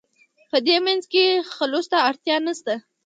[0.49, 1.23] په دې منځ کې
[1.55, 2.73] خلوص ته اړتیا نشته.